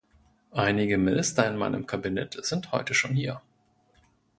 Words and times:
Einige 0.55 0.97
Minister 0.97 1.47
in 1.47 1.57
meinem 1.57 1.85
Kabinett 1.85 2.35
sind 2.43 2.71
heute 2.71 2.95
schon 2.95 3.11
hier. 3.13 3.39